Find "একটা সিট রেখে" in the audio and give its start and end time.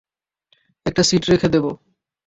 0.85-1.47